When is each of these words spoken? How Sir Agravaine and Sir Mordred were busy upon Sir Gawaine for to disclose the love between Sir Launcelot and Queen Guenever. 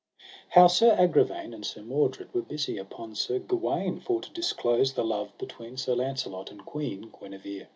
How 0.49 0.65
Sir 0.65 0.95
Agravaine 0.97 1.53
and 1.53 1.63
Sir 1.63 1.83
Mordred 1.83 2.33
were 2.33 2.41
busy 2.41 2.79
upon 2.79 3.13
Sir 3.13 3.37
Gawaine 3.37 3.99
for 3.99 4.19
to 4.19 4.31
disclose 4.31 4.93
the 4.93 5.05
love 5.05 5.31
between 5.37 5.77
Sir 5.77 5.93
Launcelot 5.93 6.49
and 6.49 6.65
Queen 6.65 7.11
Guenever. 7.21 7.67